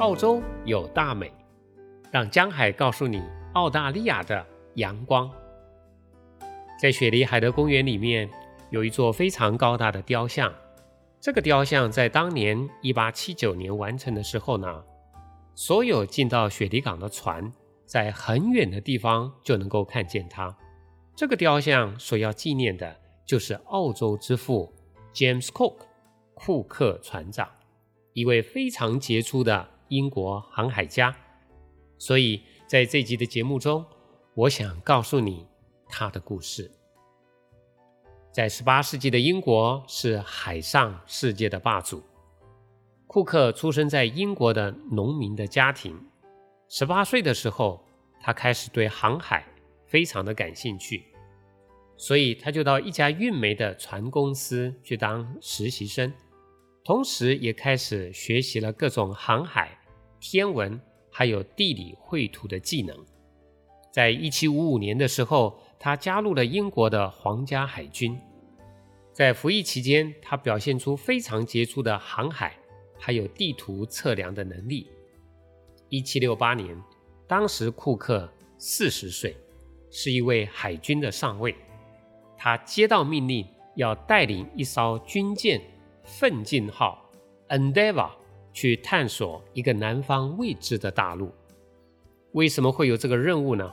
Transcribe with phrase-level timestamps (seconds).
[0.00, 1.30] 澳洲有大美，
[2.10, 5.30] 让江海告诉你澳大利亚的阳光。
[6.80, 8.26] 在雪梨海德公园里面
[8.70, 10.50] 有一座非常高大的雕像，
[11.20, 14.82] 这个雕像在当年一八七九年完成的时候呢，
[15.54, 17.52] 所有进到雪梨港的船
[17.84, 20.56] 在很远的地方就能够看见它。
[21.14, 24.72] 这个雕像所要纪念的就是澳洲之父
[25.12, 25.76] James Cook
[26.32, 27.46] 库克船长，
[28.14, 31.14] 一位非常杰出的英国航海家。
[31.98, 33.84] 所以在这集的节目中，
[34.34, 35.46] 我想告诉你
[35.86, 36.70] 他的故事。
[38.32, 42.02] 在18世纪的英国是海上世界的霸主。
[43.06, 46.00] 库克出生在英国的农民的家庭。
[46.70, 47.84] 18岁的时候，
[48.20, 49.44] 他开始对航海
[49.84, 51.04] 非常的感兴趣。
[51.96, 56.10] 所以他就到一家运煤的船公司去当实习生，
[56.84, 59.76] 同时也开始学习了各种航海、
[60.20, 60.78] 天文
[61.10, 62.96] 还有地理绘图的技能。
[63.90, 68.16] 在一七五五年的时候，他加入了英国的皇家海军。
[69.12, 72.54] 在服役期间，他表现出非常杰出的航海
[72.98, 74.86] 还有地图测量的能力。
[75.88, 76.80] 一七六八年，
[77.26, 79.36] 当时库克四十岁，
[79.90, 81.54] 是一位海军的上尉。
[82.38, 85.60] 他接到命令，要带领一艘军舰
[86.04, 87.10] “奋进号
[87.48, 88.10] ”（Endeavour）
[88.52, 91.30] 去探索一个南方未知的大陆。
[92.32, 93.72] 为什么会有这个任务呢？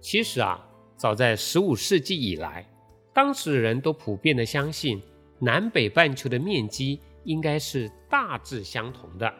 [0.00, 2.68] 其实啊，早在15世纪以来，
[3.12, 5.00] 当时的人都普遍的相信，
[5.38, 9.32] 南北半球的面积应该是大致相同的，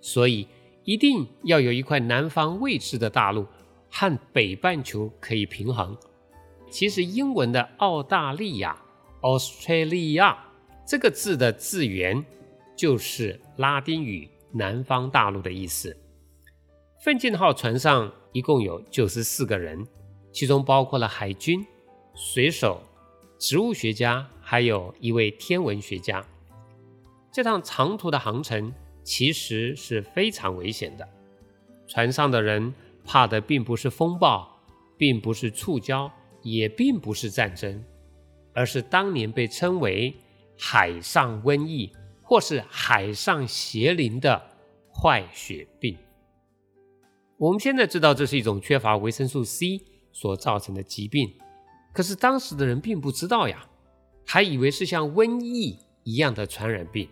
[0.00, 0.46] 所以
[0.84, 3.46] 一定要有一块南方未知的大陆
[3.90, 5.96] 和北半球可以平衡。
[6.70, 8.76] 其实英文的澳大利亚
[9.22, 10.36] （Australia）
[10.86, 12.24] 这个字的字源
[12.76, 15.96] 就是拉丁语“南方大陆”的意思。
[17.02, 19.86] 奋进号船上一共有九十四个人，
[20.32, 21.64] 其中包括了海军、
[22.14, 22.82] 水手、
[23.38, 26.24] 植物学家，还有一位天文学家。
[27.32, 31.08] 这趟长途的航程其实是非常危险的，
[31.86, 32.74] 船上的人
[33.04, 34.48] 怕的并不是风暴，
[34.96, 36.10] 并不是触礁。
[36.46, 37.82] 也并不是战争，
[38.52, 40.14] 而是当年被称为
[40.60, 41.90] “海上瘟疫”
[42.24, 44.42] 或是“海上邪灵”的
[44.92, 45.96] 坏血病。
[47.36, 49.80] 我们现在知道这是一种缺乏维生素 C
[50.10, 51.32] 所造成的疾病，
[51.92, 53.68] 可是当时的人并不知道呀，
[54.26, 57.08] 还以为是像瘟疫一样的传染病。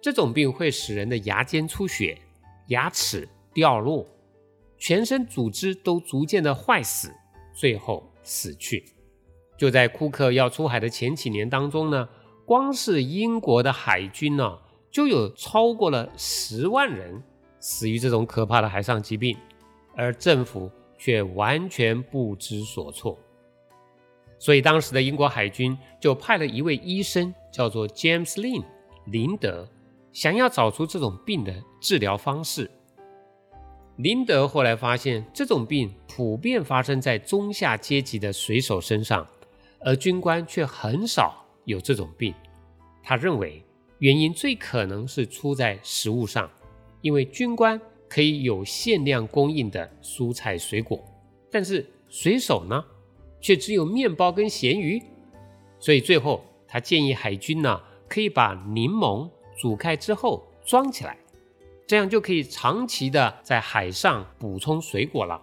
[0.00, 2.18] 这种病会使人的牙尖出血、
[2.68, 4.06] 牙齿掉落、
[4.78, 7.12] 全身组织都逐渐的坏死，
[7.54, 8.10] 最后。
[8.22, 8.84] 死去，
[9.56, 12.06] 就在库克要出海的前几年当中呢，
[12.50, 14.58] 光是英国的海军呢，
[14.90, 17.22] 就有超过了十万人
[17.60, 19.36] 死于这种可怕的海上疾病，
[19.94, 20.68] 而政府
[20.98, 23.16] 却完全不知所措。
[24.36, 28.64] 所以当时的英国海军就派了一位医生，叫做 James Lin
[29.04, 29.68] 林德，
[30.12, 32.68] 想要找出这种病的治疗方式。
[33.98, 39.24] 林德后来发现，这种病普遍发生在中下阶级的水手身上，
[39.78, 42.34] 而军官却很少有这种病。
[43.02, 43.62] 他认为
[43.98, 46.50] 原因最可能是出在食物上，
[47.00, 51.02] 因为军官可以有限量供应的蔬菜水果，
[51.50, 52.84] 但是水手呢，
[53.40, 55.02] 却只有面包跟咸鱼。
[55.78, 61.16] 所以最后他建议海军呢，可以把柠檬煮开之后装起来。
[61.86, 65.42] 这样就可以长期的在海上补充水果了，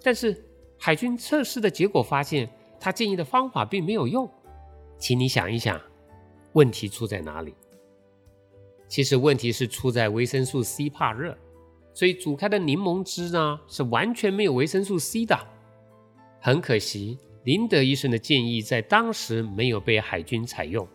[0.00, 0.44] 但是
[0.78, 4.30] 海军测试的结果发现，他建议的方法并没有用。
[4.98, 5.80] 请你想一想，
[6.52, 7.54] 问题出在哪里？
[8.88, 11.36] 其实问题是出在维生素 C 怕热，
[11.92, 15.36] 所以煮开的柠檬汁呢是完全没有维生素 C 的。
[16.40, 20.86] 很可惜，林德医生的建议在当时没有被海军采用，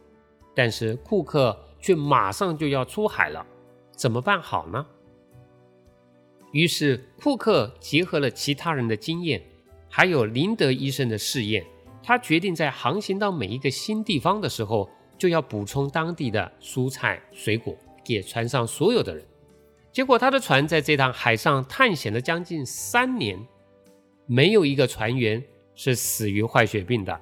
[0.55, 3.45] 但是库克却马上就要出海了。
[3.91, 4.85] 怎么办好呢？
[6.52, 9.41] 于是库克结合了其他人的经验，
[9.90, 11.66] 还有林德医生的试验，
[12.01, 19.25] 他决定在航行到每一个新地方的时候，就要补充当地的蔬菜水果给船上所有的人。
[19.91, 23.40] 结果他的船在这趟海上探险了将近三年，
[24.25, 25.43] 没有一个船员
[25.75, 27.19] 是死于坏血病的。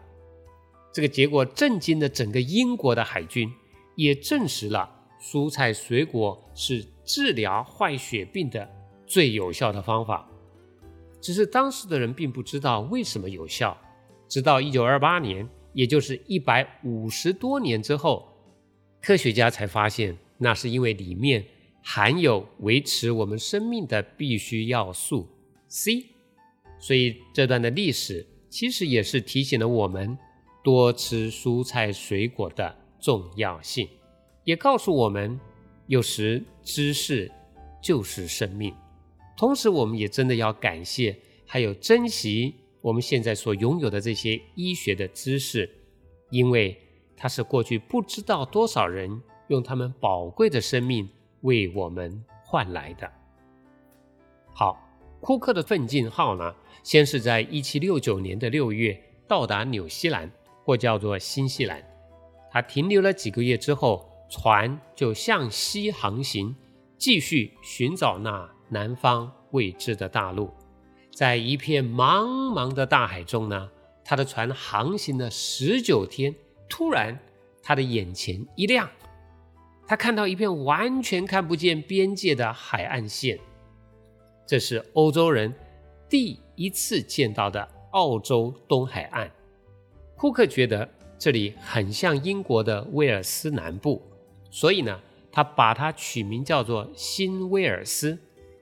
[0.93, 3.51] 这个结果震惊了整个英国的海军，
[3.95, 4.93] 也证实了。
[5.19, 8.69] 蔬菜水果是治疗坏血病的
[9.07, 10.29] 最有效的方法，
[11.19, 13.75] 只是当时的人并不知道为什么有效。
[14.27, 18.27] 直到一九二八年，也就是一百五十多年之后，
[19.01, 21.45] 科学家才发现，那是因为里面
[21.83, 25.27] 含有维持我们生命的必需要素
[25.67, 26.05] C。
[26.79, 30.17] 所以这段的历史其实也是提醒了我们
[30.63, 33.87] 多吃蔬菜水果的重要性，
[34.43, 35.39] 也告诉我们
[35.87, 37.31] 有时知识
[37.81, 38.73] 就是生命。
[39.37, 41.15] 同时，我们也真的要感谢
[41.45, 42.55] 还有珍惜
[42.87, 45.69] 我们现在所拥有的这些医学的知识，
[46.29, 46.73] 因为
[47.17, 51.05] 它是过去不知道多少人用他们宝贵的生命
[51.41, 53.11] 为我们换来的。
[54.53, 54.89] 好，
[55.19, 58.97] 库克的奋进号呢，先是在一七六九年的六月
[59.27, 60.31] 到达纽西兰，
[60.63, 61.83] 或叫做新西兰。
[62.49, 66.55] 他停留了几个月之后，船就向西航行，
[66.97, 70.49] 继续寻找那南方未知的大陆。
[71.17, 73.71] 在一片茫茫的大海中呢，
[74.05, 76.35] 他的船航行了十九天，
[76.69, 77.17] 突然
[77.63, 78.87] 他的眼前一亮，
[79.87, 83.39] 他看到一片完全看不见边界的海岸线，
[84.45, 85.51] 这是欧洲人
[86.07, 89.31] 第一次见到的澳洲东海岸。
[90.15, 90.87] 库克觉得。
[91.19, 93.99] 这里很像英国的威尔斯南部，
[94.51, 94.99] 所以呢，
[95.31, 98.15] 他把它取名叫做新威尔斯，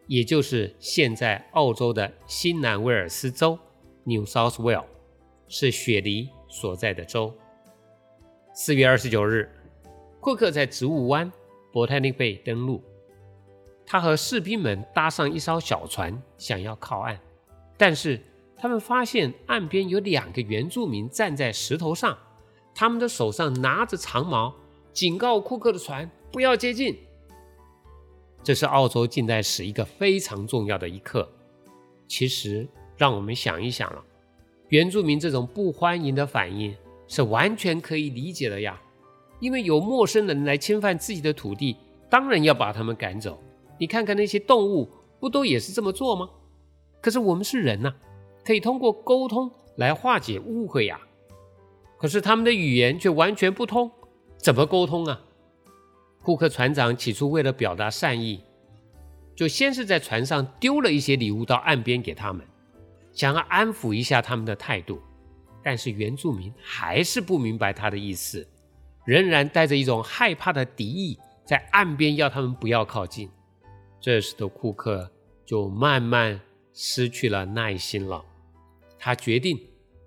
[0.08, 3.58] 也就是现在澳洲的新南威尔斯州
[4.04, 4.86] （New South Wales），
[5.48, 7.34] 是雪梨所在的州。
[8.54, 9.50] 四月二十九日，
[10.20, 11.32] 库克在植物湾
[11.74, 12.84] （Botanic Bay） 登陆，
[13.86, 17.20] 他和士兵们搭上一艘小船，想要靠岸，
[17.78, 18.22] 但是
[18.56, 22.18] 他们发现岸边有两个原住民站在石头上。
[22.74, 24.54] 他们的手上拿着长矛，
[24.92, 26.98] 警告库克的船不要接近。
[28.46, 31.28] 这是澳洲近代史一个非常重要的一刻。
[32.08, 34.04] 其实，让我们想一想了，
[34.70, 36.72] 原住民这种不欢迎的反应
[37.08, 38.80] 是完全可以理解的呀。
[39.40, 41.76] 因为有陌生人来侵犯自己的土地，
[42.08, 43.42] 当然要把他们赶走。
[43.80, 44.88] 你看看那些动物，
[45.20, 46.30] 不都也是这么做吗？
[47.02, 47.96] 可是我们是人呐，
[48.44, 51.02] 可以通过沟通来化解误会呀。
[51.98, 53.90] 可是他们的语言却完全不通，
[54.38, 55.25] 怎么沟通啊？
[56.26, 58.42] 库克船长起初为了表达善意，
[59.36, 62.44] 就先是在船上丢了一些礼物到岸边给他们，
[63.14, 65.00] 想要安抚一下他们的态度。
[65.64, 68.48] 但是原住民还是不明白他的意思，
[69.06, 73.30] 仍然带着一种害怕的敌意，在岸边要他们不要靠近。
[74.02, 75.12] 这时的库克
[75.46, 76.42] 就慢慢
[76.74, 78.26] 失去了耐心了，
[78.98, 79.60] 他决定。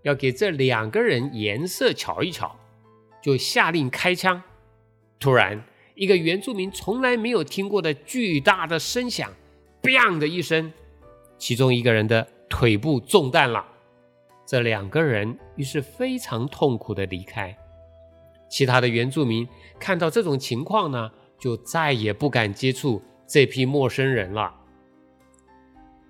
[0.03, 2.57] 要给这两个人颜色瞧一瞧，
[3.23, 4.43] 就下令开枪。
[5.19, 5.63] 突然，
[5.99, 9.31] 一个原住民从来没有听过的巨大的声响
[9.83, 10.73] ，“bang” 的一声，
[11.37, 13.67] 其中一个人的腿部中弹了。
[14.47, 17.55] 这两个人于是非常痛苦的离开。
[18.49, 19.47] 其他的原住民
[19.81, 24.55] 看到这种情况呢，就再也不敢接触这批陌生人了。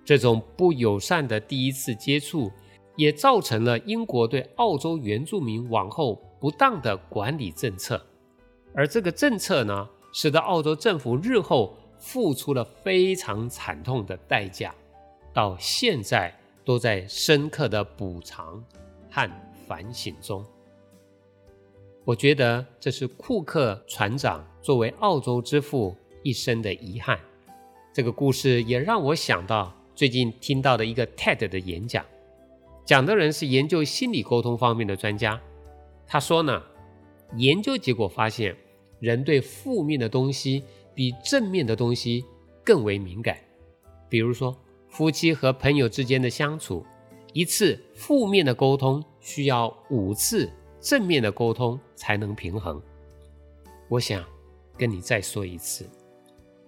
[0.05, 2.51] 这种不友善的第一次接触。
[2.95, 8.05] 也造成了英国对澳洲原住民往后不当的管理政策，
[8.79, 14.73] 而这个政策呢，使得澳洲政府日后付出了非常惨痛的代价，
[15.33, 16.33] 到现在
[16.63, 18.63] 都在深刻的补偿
[19.11, 19.29] 和
[19.67, 20.45] 反省中。
[22.05, 25.93] 我觉得这是库克船长作为澳洲之父
[26.23, 27.19] 一生的遗憾。
[27.91, 32.05] 这个故事也让我想到最近听到的一个 TED 的演讲。
[32.85, 35.37] 讲的人是研究心理沟通方面的专家，
[36.07, 36.63] 他说呢，
[37.35, 38.55] 研究结果发现，
[38.99, 40.63] 人对负面的东西
[40.93, 42.25] 比正面的东西
[42.63, 43.37] 更为敏感。
[44.09, 44.55] 比如说，
[44.87, 46.85] 夫妻和朋友之间的相处，
[47.33, 50.49] 一次负面的沟通需要五次
[50.81, 52.81] 正面的沟通才能平衡。
[53.87, 54.23] 我想
[54.77, 55.87] 跟你再说一次，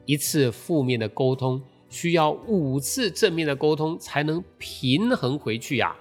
[0.06, 5.96] 一次负面的沟通需要五次正面的沟通才能平衡回去呀。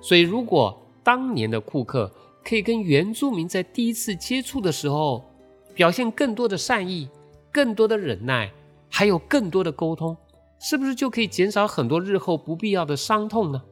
[0.00, 2.12] 所以，如果当年的库克
[2.44, 5.24] 可以跟原住民在第一次接触的时候
[5.76, 7.08] 表现更多的善意、
[7.52, 8.50] 更多的忍耐，
[8.88, 10.16] 还有更多的沟通，
[10.58, 13.62] 是不是就可以减少很多日后不必要的伤痛呢？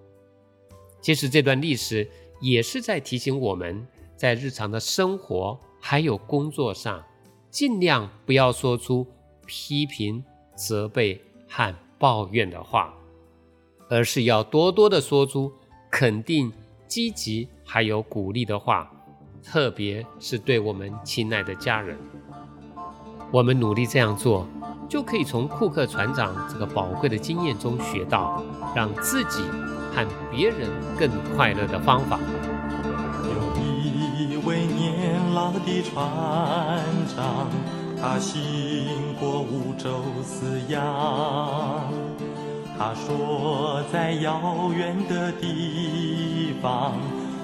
[1.01, 2.07] 其实，这段历史
[2.43, 7.03] 也是在提醒我们，在日常的生活还有工作上，
[7.51, 9.07] 尽量不要说出
[9.47, 10.23] 批评、
[10.55, 12.95] 责备和抱怨的话，
[13.89, 15.51] 而是要多多的说出。
[15.91, 16.53] 肯定、
[16.89, 18.91] 积极还有鼓励的话，
[19.45, 21.97] 特别是对我们亲爱的家人，
[23.31, 24.47] 我们努力这样做，
[24.89, 28.43] 就可以从库克船长这个宝贵的经验中学到
[28.75, 29.43] 让自己
[29.95, 32.19] 和别人更快乐的方法。
[33.23, 36.03] 有一位年老的船
[37.15, 37.47] 长，
[38.01, 41.93] 他行过五洲四洋。
[42.77, 46.95] 他说，在遥远的地方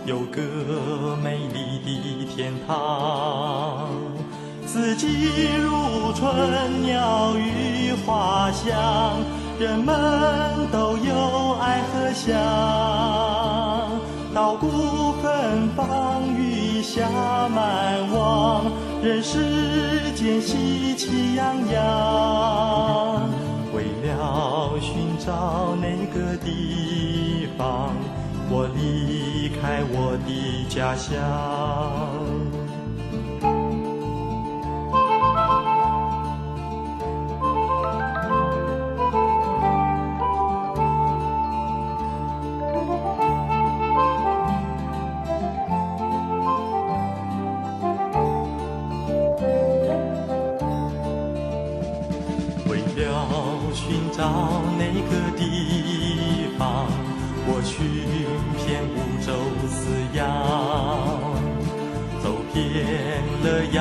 [0.06, 3.88] 有个美丽的天堂，
[4.66, 5.06] 四季
[5.62, 8.72] 如春，鸟语花香，
[9.58, 9.94] 人们
[10.72, 12.34] 都有爱和想。
[14.34, 17.06] 稻谷芬芳，雨下
[17.48, 18.64] 满望，
[19.02, 23.28] 人世间喜气洋洋。
[23.74, 27.94] 为了寻找那个地方，
[28.52, 32.29] 我离开我的家乡。
[62.68, 63.78] 遍了遥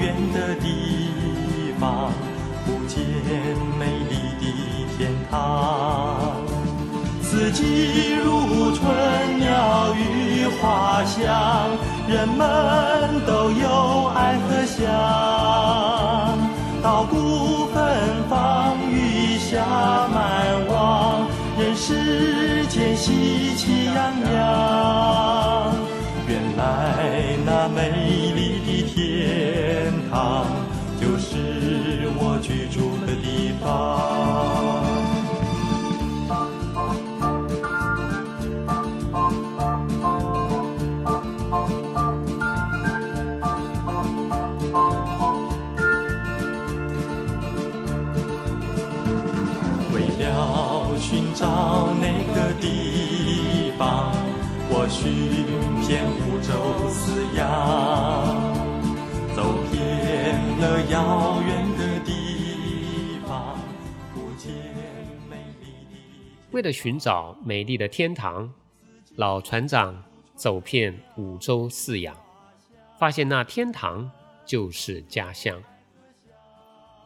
[0.00, 2.12] 远的地方，
[2.64, 2.96] 不见
[3.78, 4.42] 美丽的
[4.96, 5.36] 天堂。
[7.22, 8.80] 四季如春，
[9.38, 11.70] 鸟语花香，
[12.08, 14.86] 人们都有爱和想，
[16.82, 17.78] 稻谷芬
[18.28, 18.76] 芳。
[18.92, 19.64] 雨下
[20.12, 21.26] 满望，
[21.58, 23.39] 人世间喜
[51.00, 54.12] 寻找那个地方，
[54.68, 55.10] 我寻
[55.80, 56.52] 遍五洲
[56.90, 57.40] 四洋，
[59.34, 59.42] 走
[59.72, 63.58] 遍了遥远的地方，
[64.14, 64.52] 不见
[65.28, 65.96] 美丽的。
[66.52, 68.52] 为了寻找美丽的天堂，
[69.16, 70.04] 老船长
[70.36, 72.14] 走遍五洲四洋，
[72.98, 74.08] 发现那天堂
[74.44, 75.60] 就是家乡。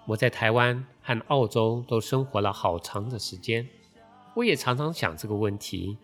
[0.04, 3.66] 我在台湾和澳洲都生活了好长的时间。
[4.34, 5.96] 我也常常想这个问题：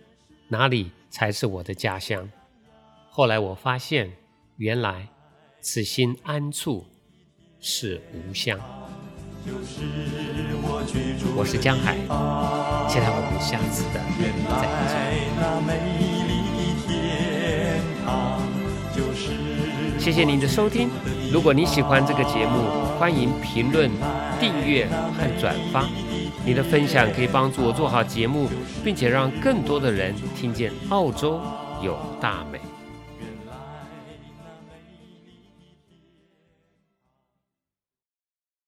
[0.48, 2.30] 哪里才是我的家乡？
[3.08, 4.12] 后来我发现，
[4.56, 5.08] 原来
[5.60, 6.86] 此心安处
[7.58, 8.56] 是吾乡。
[11.36, 11.96] 我是江海，
[12.88, 13.98] 期待我们下次的
[14.60, 15.00] 再见。
[19.98, 20.88] 谢谢您的收听。
[21.32, 22.62] 如果你喜欢这个节目，
[22.96, 23.90] 欢迎评论、
[24.38, 26.09] 订阅和转发。
[26.50, 28.48] 你的分享可以帮助我做好节目，
[28.82, 31.40] 并且让更多的人听见澳洲
[31.80, 32.69] 有大美。